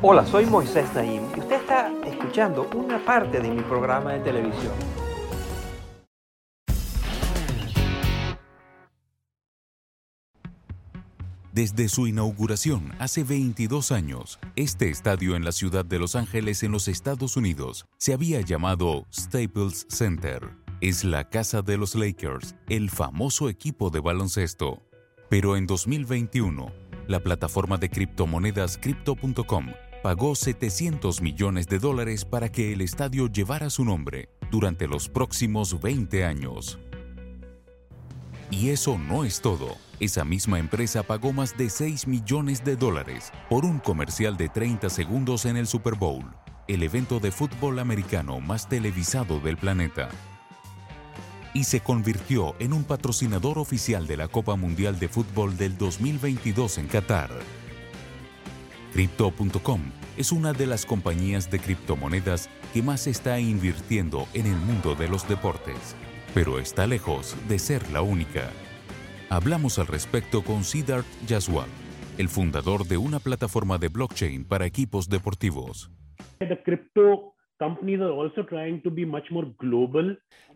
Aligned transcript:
Hola, 0.00 0.24
soy 0.24 0.46
Moisés 0.46 0.86
Naim 0.94 1.22
y 1.36 1.40
usted 1.40 1.56
está 1.56 1.92
escuchando 2.06 2.70
una 2.72 3.04
parte 3.04 3.40
de 3.40 3.50
mi 3.50 3.62
programa 3.62 4.12
de 4.12 4.20
televisión. 4.20 4.72
Desde 11.52 11.88
su 11.88 12.06
inauguración 12.06 12.92
hace 13.00 13.24
22 13.24 13.90
años, 13.90 14.38
este 14.54 14.88
estadio 14.88 15.34
en 15.34 15.44
la 15.44 15.50
ciudad 15.50 15.84
de 15.84 15.98
Los 15.98 16.14
Ángeles 16.14 16.62
en 16.62 16.70
los 16.70 16.86
Estados 16.86 17.36
Unidos 17.36 17.88
se 17.96 18.12
había 18.12 18.40
llamado 18.40 19.04
Staples 19.12 19.84
Center. 19.88 20.48
Es 20.80 21.02
la 21.02 21.28
casa 21.28 21.60
de 21.60 21.76
los 21.76 21.96
Lakers, 21.96 22.54
el 22.68 22.88
famoso 22.88 23.48
equipo 23.48 23.90
de 23.90 23.98
baloncesto. 23.98 24.80
Pero 25.28 25.56
en 25.56 25.66
2021, 25.66 26.70
la 27.08 27.18
plataforma 27.18 27.78
de 27.78 27.90
criptomonedas 27.90 28.78
Crypto.com 28.78 29.72
pagó 30.02 30.34
700 30.34 31.20
millones 31.20 31.66
de 31.66 31.78
dólares 31.78 32.24
para 32.24 32.50
que 32.50 32.72
el 32.72 32.80
estadio 32.80 33.26
llevara 33.26 33.68
su 33.68 33.84
nombre 33.84 34.28
durante 34.50 34.86
los 34.86 35.08
próximos 35.08 35.80
20 35.80 36.24
años. 36.24 36.78
Y 38.50 38.70
eso 38.70 38.96
no 38.96 39.24
es 39.24 39.40
todo. 39.40 39.76
Esa 40.00 40.24
misma 40.24 40.58
empresa 40.58 41.02
pagó 41.02 41.32
más 41.32 41.56
de 41.58 41.68
6 41.68 42.06
millones 42.06 42.64
de 42.64 42.76
dólares 42.76 43.32
por 43.50 43.64
un 43.64 43.78
comercial 43.78 44.36
de 44.36 44.48
30 44.48 44.88
segundos 44.88 45.44
en 45.44 45.56
el 45.56 45.66
Super 45.66 45.96
Bowl, 45.96 46.24
el 46.68 46.82
evento 46.82 47.18
de 47.18 47.32
fútbol 47.32 47.78
americano 47.78 48.40
más 48.40 48.68
televisado 48.68 49.40
del 49.40 49.56
planeta. 49.56 50.08
Y 51.52 51.64
se 51.64 51.80
convirtió 51.80 52.54
en 52.60 52.72
un 52.72 52.84
patrocinador 52.84 53.58
oficial 53.58 54.06
de 54.06 54.16
la 54.16 54.28
Copa 54.28 54.54
Mundial 54.54 54.98
de 54.98 55.08
Fútbol 55.08 55.56
del 55.56 55.76
2022 55.76 56.78
en 56.78 56.86
Qatar. 56.86 57.30
Crypto.com 58.98 59.80
es 60.16 60.32
una 60.32 60.52
de 60.52 60.66
las 60.66 60.84
compañías 60.84 61.52
de 61.52 61.60
criptomonedas 61.60 62.50
que 62.74 62.82
más 62.82 63.06
está 63.06 63.38
invirtiendo 63.38 64.26
en 64.34 64.46
el 64.46 64.56
mundo 64.56 64.96
de 64.96 65.06
los 65.06 65.28
deportes, 65.28 65.94
pero 66.34 66.58
está 66.58 66.84
lejos 66.88 67.36
de 67.48 67.60
ser 67.60 67.88
la 67.92 68.02
única. 68.02 68.50
Hablamos 69.30 69.78
al 69.78 69.86
respecto 69.86 70.42
con 70.42 70.64
Siddharth 70.64 71.06
Jaswal, 71.28 71.68
el 72.18 72.28
fundador 72.28 72.86
de 72.86 72.96
una 72.96 73.20
plataforma 73.20 73.78
de 73.78 73.86
blockchain 73.86 74.44
para 74.44 74.66
equipos 74.66 75.08
deportivos. 75.08 75.92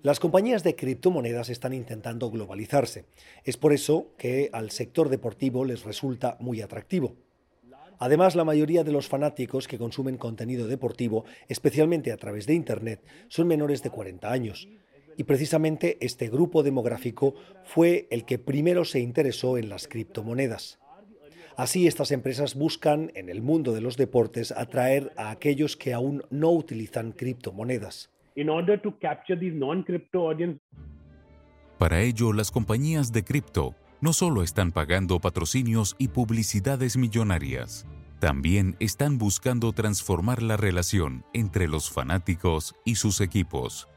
Las 0.02 0.18
compañías 0.18 0.64
de 0.64 0.74
criptomonedas 0.74 1.48
están 1.48 1.74
intentando 1.74 2.28
globalizarse. 2.28 3.04
Es 3.44 3.56
por 3.56 3.72
eso 3.72 4.08
que 4.18 4.50
al 4.52 4.72
sector 4.72 5.10
deportivo 5.10 5.64
les 5.64 5.84
resulta 5.84 6.36
muy 6.40 6.60
atractivo. 6.60 7.14
Además, 7.98 8.34
la 8.34 8.44
mayoría 8.44 8.84
de 8.84 8.92
los 8.92 9.08
fanáticos 9.08 9.68
que 9.68 9.78
consumen 9.78 10.16
contenido 10.16 10.66
deportivo, 10.66 11.24
especialmente 11.48 12.12
a 12.12 12.16
través 12.16 12.46
de 12.46 12.54
Internet, 12.54 13.00
son 13.28 13.46
menores 13.46 13.82
de 13.82 13.90
40 13.90 14.30
años. 14.30 14.68
Y 15.16 15.24
precisamente 15.24 15.98
este 16.00 16.28
grupo 16.28 16.62
demográfico 16.62 17.34
fue 17.64 18.08
el 18.10 18.24
que 18.24 18.38
primero 18.38 18.84
se 18.84 19.00
interesó 19.00 19.58
en 19.58 19.68
las 19.68 19.88
criptomonedas. 19.88 20.78
Así, 21.56 21.86
estas 21.86 22.12
empresas 22.12 22.54
buscan 22.54 23.12
en 23.14 23.28
el 23.28 23.42
mundo 23.42 23.72
de 23.72 23.82
los 23.82 23.96
deportes 23.96 24.52
atraer 24.52 25.12
a 25.16 25.30
aquellos 25.30 25.76
que 25.76 25.92
aún 25.92 26.22
no 26.30 26.50
utilizan 26.50 27.12
criptomonedas. 27.12 28.10
Para 31.78 32.00
ello, 32.00 32.32
las 32.32 32.50
compañías 32.50 33.12
de 33.12 33.24
cripto 33.24 33.74
no 34.02 34.12
solo 34.12 34.42
están 34.42 34.72
pagando 34.72 35.20
patrocinios 35.20 35.94
y 35.96 36.08
publicidades 36.08 36.96
millonarias, 36.96 37.86
también 38.18 38.76
están 38.80 39.16
buscando 39.16 39.72
transformar 39.72 40.42
la 40.42 40.56
relación 40.56 41.24
entre 41.32 41.68
los 41.68 41.88
fanáticos 41.88 42.74
y 42.84 42.96
sus 42.96 43.20
equipos. 43.20 43.88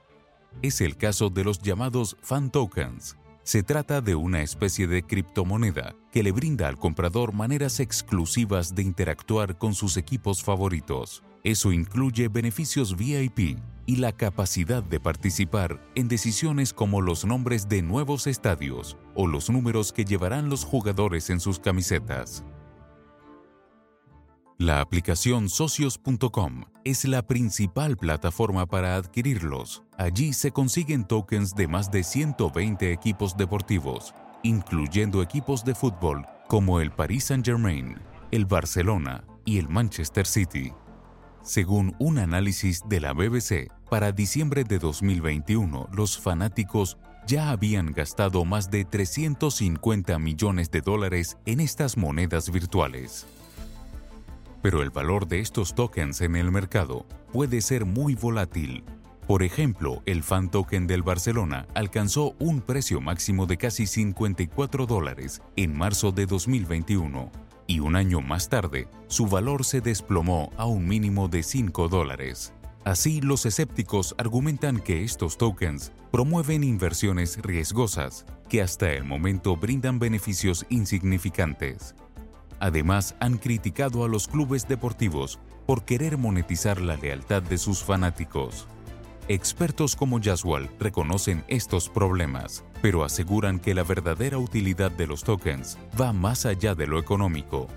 Es 0.62 0.80
el 0.80 0.96
caso 0.96 1.30
de 1.30 1.44
los 1.44 1.60
llamados 1.60 2.18
fan 2.22 2.52
tokens. 2.52 3.18
Se 3.44 3.64
trata 3.64 4.02
de 4.02 4.16
una 4.16 4.42
especie 4.42 4.88
de 4.88 5.04
criptomoneda 5.04 5.96
que 6.12 6.24
le 6.24 6.32
brinda 6.32 6.68
al 6.68 6.78
comprador 6.78 7.34
maneras 7.34 7.80
exclusivas 7.80 8.76
de 8.76 8.84
interactuar 8.84 9.58
con 9.58 9.74
sus 9.74 9.98
equipos 9.98 10.44
favoritos. 10.44 11.24
Eso 11.45 11.72
incluye 11.72 12.28
beneficios 12.28 12.97
VIP 12.97 13.59
y 13.85 13.97
la 13.97 14.11
capacidad 14.11 14.81
de 14.81 15.00
participar 15.00 15.79
en 15.94 16.07
decisiones 16.07 16.73
como 16.73 17.01
los 17.01 17.23
nombres 17.23 17.69
de 17.69 17.83
nuevos 17.83 18.25
estadios 18.25 18.97
o 19.13 19.28
los 19.28 19.51
números 19.51 19.94
que 19.94 20.06
llevarán 20.06 20.50
los 20.50 20.66
jugadores 20.66 21.29
en 21.29 21.39
sus 21.39 21.59
camisetas. 21.59 22.44
La 24.57 24.81
aplicación 24.81 25.47
socios.com 25.47 26.63
es 26.83 27.06
la 27.06 27.22
principal 27.22 27.95
plataforma 27.95 28.66
para 28.66 28.95
adquirirlos. 28.95 29.83
Allí 30.00 30.33
se 30.33 30.50
consiguen 30.50 31.06
tokens 31.06 31.53
de 31.53 31.67
más 31.67 31.91
de 31.91 32.03
120 32.03 32.91
equipos 32.91 33.38
deportivos, 33.38 34.16
incluyendo 34.41 35.22
equipos 35.22 35.63
de 35.63 35.75
fútbol 35.75 36.25
como 36.47 36.79
el 36.79 36.89
Paris 36.89 37.25
Saint-Germain, 37.25 38.00
el 38.31 38.45
Barcelona 38.45 39.23
y 39.45 39.59
el 39.59 39.69
Manchester 39.69 40.25
City. 40.25 40.73
Según 41.45 41.95
un 42.00 42.17
análisis 42.17 42.81
de 42.89 43.00
la 43.00 43.13
BBC, 43.13 43.72
para 43.88 44.11
diciembre 44.11 44.63
de 44.63 44.79
2021 44.79 45.89
los 45.94 46.17
fanáticos 46.17 46.97
ya 47.28 47.51
habían 47.51 47.91
gastado 47.91 48.45
más 48.45 48.72
de 48.72 48.83
350 48.83 50.17
millones 50.17 50.72
de 50.72 50.81
dólares 50.81 51.38
en 51.45 51.59
estas 51.59 51.97
monedas 51.97 52.51
virtuales. 52.51 53.28
Pero 54.63 54.81
el 54.81 54.89
valor 54.89 55.28
de 55.28 55.39
estos 55.39 55.75
tokens 55.75 56.22
en 56.22 56.35
el 56.35 56.51
mercado 56.51 57.06
puede 57.31 57.62
ser 57.62 57.85
muy 57.85 58.16
volátil. 58.16 58.83
Por 59.27 59.44
ejemplo, 59.44 60.01
el 60.07 60.23
fan 60.23 60.50
token 60.50 60.88
del 60.88 61.03
Barcelona 61.03 61.67
alcanzó 61.75 62.33
un 62.39 62.62
precio 62.62 63.01
máximo 63.01 63.45
de 63.45 63.57
casi 63.57 63.85
54 63.85 64.88
dólares 64.88 65.44
en 65.56 65.77
marzo 65.77 66.12
de 66.12 66.25
2021 66.25 67.44
y 67.68 67.80
un 67.80 67.96
año 67.96 68.22
más 68.22 68.50
tarde 68.50 68.88
su 69.08 69.28
valor 69.28 69.66
se 69.66 69.81
desplomó 69.81 70.52
a 70.58 70.66
un 70.66 70.88
mínimo 70.88 71.28
de 71.28 71.44
5 71.44 71.88
dólares. 71.88 72.53
Así, 72.84 73.20
los 73.20 73.46
escépticos 73.48 74.14
argumentan 74.20 74.80
que 74.80 75.03
estos 75.03 75.38
tokens 75.38 75.92
promueven 76.12 76.64
inversiones 76.64 77.42
riesgosas 77.42 78.25
que 78.48 78.62
hasta 78.62 78.92
el 78.94 79.04
momento 79.06 79.57
brindan 79.57 79.98
beneficios 79.98 80.66
insignificantes. 80.69 81.95
Además, 82.60 83.16
han 83.19 83.38
criticado 83.38 84.04
a 84.04 84.07
los 84.07 84.28
clubes 84.28 84.68
deportivos 84.68 85.39
por 85.66 85.84
querer 85.84 86.18
monetizar 86.18 86.80
la 86.80 86.95
lealtad 86.95 87.42
de 87.42 87.57
sus 87.57 87.84
fanáticos. 87.84 88.68
Expertos 89.27 89.95
como 89.95 90.22
Jaswal 90.22 90.69
reconocen 90.80 91.44
estos 91.48 91.89
problemas, 91.89 92.63
pero 92.83 93.04
aseguran 93.04 93.60
que 93.60 93.74
la 93.74 93.81
verdadera 93.81 94.38
utilidad 94.38 94.92
de 94.92 95.07
los 95.07 95.24
tokens 95.24 95.80
va 96.00 96.13
más 96.13 96.45
allá 96.45 96.75
de 96.75 96.86
lo 96.86 97.00
económico. 97.00 97.68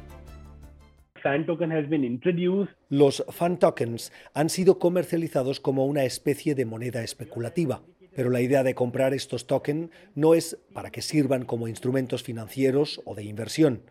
Los 2.90 3.24
fan 3.30 3.58
tokens 3.58 4.12
han 4.34 4.50
sido 4.50 4.78
comercializados 4.78 5.58
como 5.58 5.86
una 5.86 6.04
especie 6.04 6.54
de 6.54 6.66
moneda 6.66 7.02
especulativa, 7.02 7.80
pero 8.14 8.28
la 8.28 8.42
idea 8.42 8.62
de 8.62 8.74
comprar 8.74 9.14
estos 9.14 9.46
tokens 9.46 9.88
no 10.14 10.34
es 10.34 10.58
para 10.74 10.90
que 10.90 11.00
sirvan 11.00 11.46
como 11.46 11.66
instrumentos 11.66 12.22
financieros 12.22 13.00
o 13.06 13.14
de 13.14 13.24
inversión. 13.24 13.84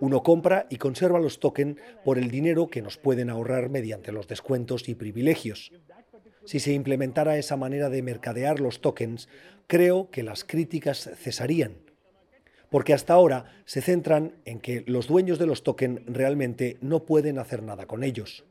Uno 0.00 0.22
compra 0.22 0.66
y 0.70 0.76
conserva 0.76 1.20
los 1.20 1.40
tokens 1.40 1.78
por 2.06 2.16
el 2.16 2.30
dinero 2.30 2.68
que 2.68 2.80
nos 2.80 2.96
pueden 2.96 3.28
ahorrar 3.28 3.68
mediante 3.68 4.12
los 4.12 4.28
descuentos 4.28 4.88
y 4.88 4.94
privilegios. 4.94 5.72
Si 6.46 6.60
se 6.60 6.72
implementara 6.72 7.38
esa 7.38 7.56
manera 7.56 7.90
de 7.90 8.02
mercadear 8.02 8.60
los 8.60 8.80
tokens, 8.80 9.28
creo 9.66 10.10
que 10.10 10.22
las 10.22 10.44
críticas 10.44 11.10
cesarían. 11.16 11.72
Porque 12.70 12.94
hasta 12.94 13.14
ahora 13.14 13.46
se 13.64 13.82
centran 13.82 14.32
en 14.44 14.60
que 14.60 14.84
los 14.86 15.08
dueños 15.08 15.38
de 15.38 15.46
los 15.46 15.64
tokens 15.64 16.00
realmente 16.06 16.78
no 16.80 17.04
pueden 17.04 17.38
hacer 17.38 17.62
nada 17.62 17.86
con 17.86 18.04
ellos. 18.04 18.44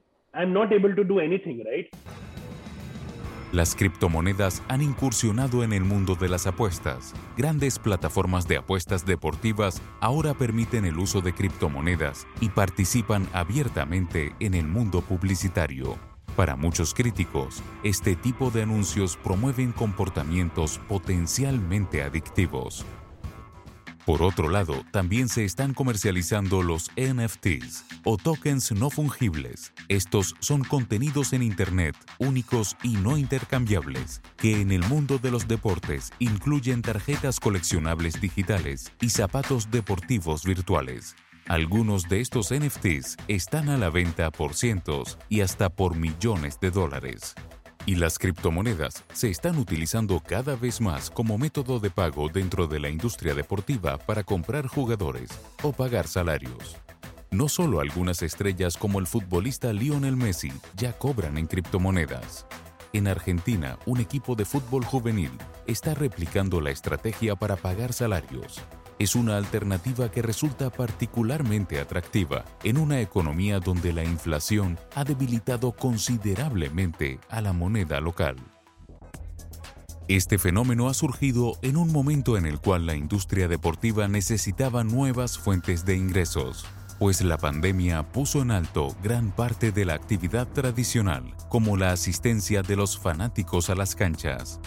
Las 3.53 3.75
criptomonedas 3.75 4.61
han 4.67 4.81
incursionado 4.81 5.63
en 5.63 5.71
el 5.71 5.85
mundo 5.85 6.15
de 6.15 6.27
las 6.27 6.47
apuestas. 6.47 7.13
Grandes 7.37 7.79
plataformas 7.79 8.45
de 8.49 8.57
apuestas 8.57 9.05
deportivas 9.05 9.81
ahora 10.01 10.33
permiten 10.33 10.83
el 10.83 10.97
uso 10.97 11.21
de 11.21 11.31
criptomonedas 11.31 12.27
y 12.41 12.49
participan 12.49 13.27
abiertamente 13.31 14.33
en 14.41 14.55
el 14.55 14.67
mundo 14.67 15.01
publicitario. 15.01 16.14
Para 16.35 16.57
muchos 16.57 16.93
críticos, 16.93 17.63
este 17.83 18.15
tipo 18.17 18.51
de 18.51 18.63
anuncios 18.63 19.15
promueven 19.15 19.71
comportamientos 19.71 20.79
potencialmente 20.89 22.03
adictivos. 22.03 22.85
Por 24.05 24.21
otro 24.21 24.49
lado, 24.49 24.83
también 24.91 25.29
se 25.29 25.45
están 25.45 25.73
comercializando 25.73 26.61
los 26.61 26.91
NFTs 26.95 27.85
o 28.03 28.17
tokens 28.17 28.71
no 28.73 28.89
fungibles. 28.89 29.73
Estos 29.87 30.35
son 30.39 30.63
contenidos 30.63 31.31
en 31.33 31.41
Internet 31.41 31.95
únicos 32.19 32.75
y 32.83 32.97
no 32.97 33.17
intercambiables, 33.17 34.21
que 34.37 34.61
en 34.61 34.71
el 34.71 34.83
mundo 34.83 35.17
de 35.17 35.31
los 35.31 35.47
deportes 35.47 36.11
incluyen 36.19 36.81
tarjetas 36.81 37.39
coleccionables 37.39 38.19
digitales 38.19 38.91
y 39.01 39.09
zapatos 39.09 39.71
deportivos 39.71 40.43
virtuales. 40.43 41.15
Algunos 41.47 42.09
de 42.09 42.21
estos 42.21 42.51
NFTs 42.51 43.17
están 43.27 43.69
a 43.69 43.77
la 43.77 43.91
venta 43.91 44.31
por 44.31 44.55
cientos 44.55 45.19
y 45.29 45.41
hasta 45.41 45.69
por 45.69 45.95
millones 45.95 46.59
de 46.59 46.71
dólares. 46.71 47.35
Y 47.85 47.97
las 47.97 48.17
criptomonedas 48.17 49.03
se 49.13 49.29
están 49.29 49.59
utilizando 49.59 50.19
cada 50.21 50.55
vez 50.55 50.81
más 50.81 51.11
como 51.11 51.37
método 51.37 51.79
de 51.79 51.91
pago 51.91 52.29
dentro 52.29 52.65
de 52.65 52.79
la 52.79 52.89
industria 52.89 53.35
deportiva 53.35 53.99
para 53.99 54.23
comprar 54.23 54.65
jugadores 54.65 55.29
o 55.61 55.71
pagar 55.71 56.07
salarios. 56.07 56.77
No 57.29 57.47
solo 57.47 57.79
algunas 57.79 58.23
estrellas 58.23 58.75
como 58.75 58.97
el 58.97 59.05
futbolista 59.05 59.71
Lionel 59.71 60.17
Messi 60.17 60.51
ya 60.75 60.93
cobran 60.93 61.37
en 61.37 61.45
criptomonedas. 61.45 62.47
En 62.91 63.07
Argentina, 63.07 63.77
un 63.85 63.99
equipo 63.99 64.35
de 64.35 64.45
fútbol 64.45 64.83
juvenil 64.83 65.31
está 65.67 65.93
replicando 65.93 66.59
la 66.59 66.71
estrategia 66.71 67.35
para 67.35 67.55
pagar 67.55 67.93
salarios 67.93 68.63
es 68.99 69.15
una 69.15 69.37
alternativa 69.37 70.09
que 70.09 70.21
resulta 70.21 70.69
particularmente 70.69 71.79
atractiva 71.79 72.45
en 72.63 72.77
una 72.77 73.01
economía 73.01 73.59
donde 73.59 73.93
la 73.93 74.03
inflación 74.03 74.79
ha 74.95 75.03
debilitado 75.03 75.71
considerablemente 75.73 77.19
a 77.29 77.41
la 77.41 77.53
moneda 77.53 77.99
local. 77.99 78.37
Este 80.07 80.37
fenómeno 80.37 80.87
ha 80.87 80.93
surgido 80.93 81.57
en 81.63 81.77
un 81.77 81.91
momento 81.91 82.37
en 82.37 82.45
el 82.45 82.59
cual 82.59 82.85
la 82.85 82.95
industria 82.95 83.47
deportiva 83.47 84.07
necesitaba 84.07 84.83
nuevas 84.83 85.39
fuentes 85.39 85.83
de 85.83 85.97
ingresos, 85.97 86.65
pues 86.99 87.21
la 87.21 87.37
pandemia 87.37 88.11
puso 88.11 88.41
en 88.41 88.51
alto 88.51 88.95
gran 89.01 89.31
parte 89.31 89.71
de 89.71 89.83
la 89.83 89.95
actividad 89.95 90.47
tradicional, 90.47 91.33
como 91.49 91.75
la 91.75 91.91
asistencia 91.91 92.61
de 92.61 92.75
los 92.75 92.99
fanáticos 92.99 93.71
a 93.71 93.75
las 93.75 93.95
canchas. 93.95 94.59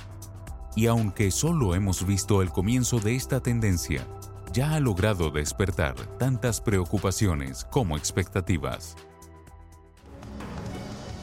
Y 0.78 0.86
aunque 0.86 1.32
solo 1.32 1.75
hemos 1.75 2.06
visto 2.06 2.40
el 2.40 2.50
comienzo 2.50 3.00
de 3.00 3.16
esta 3.16 3.40
tendencia, 3.40 4.06
ya 4.52 4.75
ha 4.75 4.78
logrado 4.78 5.32
despertar 5.32 5.96
tantas 6.19 6.60
preocupaciones 6.60 7.64
como 7.64 7.96
expectativas. 7.96 8.94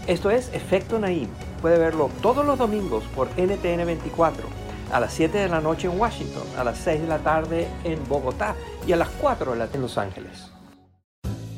Esto 0.07 0.29
es 0.29 0.49
Efecto 0.51 0.99
Naim. 0.99 1.29
Puede 1.61 1.79
verlo 1.79 2.11
todos 2.21 2.45
los 2.45 2.57
domingos 2.57 3.05
por 3.15 3.29
NTN 3.37 3.85
24, 3.85 4.45
a 4.91 4.99
las 4.99 5.13
7 5.13 5.37
de 5.37 5.47
la 5.47 5.61
noche 5.61 5.87
en 5.87 5.97
Washington, 5.97 6.43
a 6.57 6.65
las 6.65 6.77
6 6.79 7.03
de 7.03 7.07
la 7.07 7.19
tarde 7.19 7.69
en 7.85 8.05
Bogotá 8.09 8.57
y 8.85 8.91
a 8.91 8.97
las 8.97 9.07
4 9.21 9.53
de 9.53 9.57
la 9.57 9.65
tarde 9.67 9.77
en 9.77 9.81
Los 9.83 9.97
Ángeles. 9.97 10.51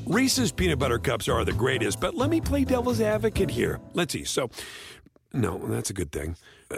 Reese's 0.06 0.52
peanut 0.52 0.78
butter 0.78 1.00
cups 1.00 1.28
are 1.28 1.44
the 1.44 1.52
greatest, 1.52 2.00
but 2.00 2.14
let 2.14 2.30
me 2.30 2.42
play 2.42 2.64
devil's 2.64 3.02
advocate 3.02 3.50
here. 3.50 3.80
Let's 3.96 4.14
see. 4.14 4.24
So, 4.24 4.52
no, 5.34 5.58
that's 5.68 5.90
a 5.90 5.94
good 5.94 6.12
thing. 6.12 6.36
Uh, 6.70 6.78